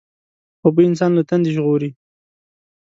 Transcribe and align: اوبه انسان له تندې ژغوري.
اوبه 0.65 0.81
انسان 0.89 1.11
له 1.17 1.23
تندې 1.29 1.49
ژغوري. 1.55 1.89